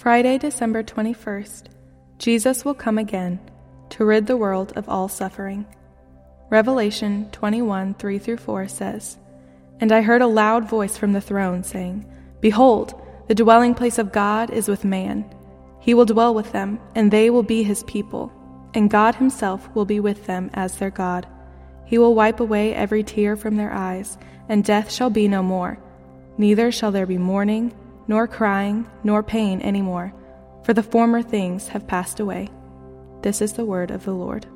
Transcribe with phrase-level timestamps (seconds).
[0.00, 1.64] Friday, December 21st.
[2.16, 3.38] Jesus will come again
[3.90, 5.66] to rid the world of all suffering.
[6.48, 9.18] Revelation 21 3 through 4 says,
[9.78, 12.10] And I heard a loud voice from the throne saying,
[12.40, 12.98] Behold,
[13.28, 15.22] the dwelling place of God is with man.
[15.80, 18.32] He will dwell with them, and they will be his people,
[18.72, 21.26] and God himself will be with them as their God.
[21.84, 24.16] He will wipe away every tear from their eyes,
[24.48, 25.78] and death shall be no more.
[26.38, 27.74] Neither shall there be mourning,
[28.10, 30.12] nor crying, nor pain any more,
[30.64, 32.48] for the former things have passed away.
[33.22, 34.48] This is the word of the Lord.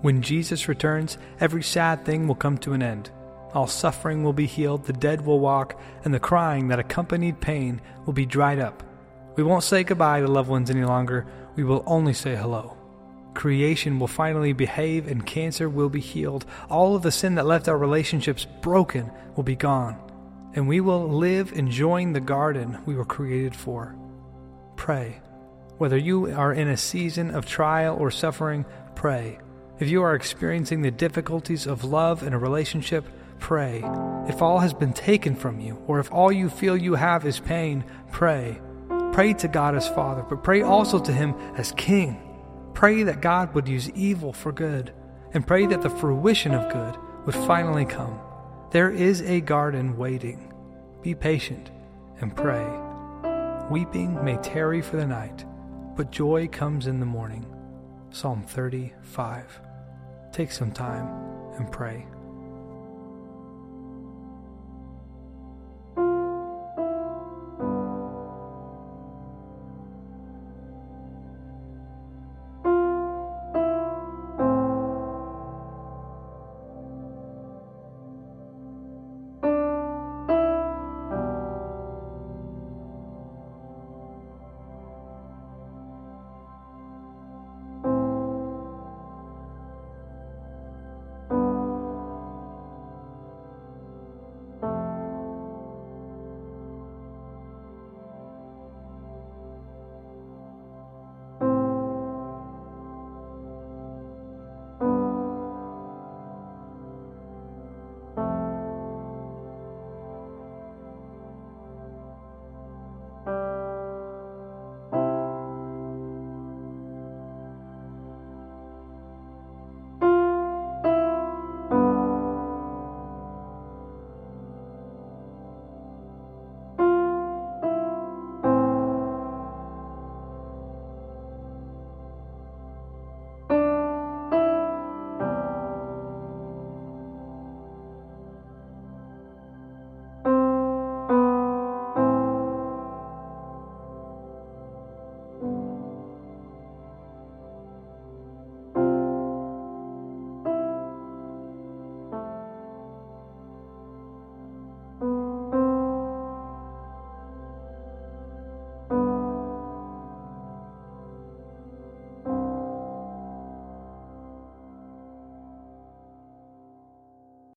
[0.00, 3.10] When Jesus returns, every sad thing will come to an end.
[3.52, 7.82] All suffering will be healed, the dead will walk, and the crying that accompanied pain
[8.06, 8.82] will be dried up.
[9.36, 12.78] We won't say goodbye to loved ones any longer, we will only say hello.
[13.34, 16.46] Creation will finally behave and cancer will be healed.
[16.70, 20.00] All of the sin that left our relationships broken will be gone
[20.54, 23.94] and we will live enjoying the garden we were created for.
[24.76, 25.20] Pray.
[25.78, 29.38] Whether you are in a season of trial or suffering, pray.
[29.80, 33.04] If you are experiencing the difficulties of love in a relationship,
[33.40, 33.82] pray.
[34.28, 37.40] If all has been taken from you, or if all you feel you have is
[37.40, 38.60] pain, pray.
[39.12, 42.20] Pray to God as Father, but pray also to Him as King.
[42.72, 44.92] Pray that God would use evil for good,
[45.32, 46.96] and pray that the fruition of good
[47.26, 48.18] would finally come.
[48.74, 50.52] There is a garden waiting.
[51.00, 51.70] Be patient
[52.20, 52.66] and pray.
[53.70, 55.44] Weeping may tarry for the night,
[55.96, 57.46] but joy comes in the morning.
[58.10, 59.60] Psalm 35.
[60.32, 61.06] Take some time
[61.56, 62.04] and pray.